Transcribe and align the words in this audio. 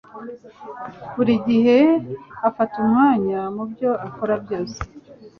Buri 1.15 1.33
gihe 1.47 1.77
afata 2.47 2.73
umwanya 2.83 3.39
mubyo 3.55 3.91
akora 4.07 4.33
byose 4.43 4.79